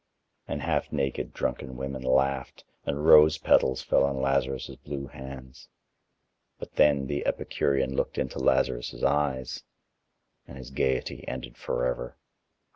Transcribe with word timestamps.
And 0.47 0.63
half 0.63 0.91
naked 0.91 1.31
drunken 1.31 1.77
women 1.77 2.01
laughed, 2.01 2.65
and 2.87 3.05
rose 3.05 3.37
petals 3.37 3.83
fell 3.83 4.03
on 4.03 4.19
Lazarus' 4.19 4.75
blue 4.83 5.05
hands. 5.05 5.69
But 6.57 6.73
then 6.73 7.05
the 7.05 7.23
Epicurean 7.27 7.95
looked 7.95 8.17
into 8.17 8.39
Lazarus' 8.39 9.03
eyes, 9.03 9.63
and 10.47 10.57
his 10.57 10.71
gaiety 10.71 11.23
ended 11.27 11.55
forever. 11.55 12.17